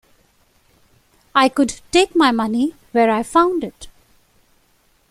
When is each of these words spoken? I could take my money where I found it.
I 1.35 1.47
could 1.47 1.79
take 1.91 2.15
my 2.15 2.31
money 2.31 2.73
where 2.91 3.11
I 3.11 3.21
found 3.21 3.63
it. 3.63 3.87